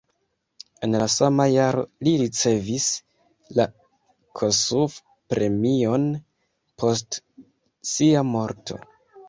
[0.85, 2.87] En la sama jaro li ricevis
[3.59, 3.67] la
[4.41, 6.11] Kossuth-premion
[6.83, 7.21] post
[7.95, 8.85] sia morto.